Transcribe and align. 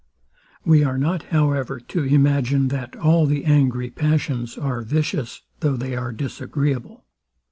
We 0.65 0.83
are 0.83 0.97
not, 0.97 1.25
however, 1.29 1.79
to 1.79 2.03
imagine, 2.03 2.69
that 2.69 2.95
all 2.95 3.27
the 3.27 3.45
angry 3.45 3.91
passions 3.91 4.57
are 4.57 4.81
vicious, 4.81 5.43
though 5.59 5.77
they 5.77 5.95
are 5.95 6.11
disagreeable. 6.11 7.05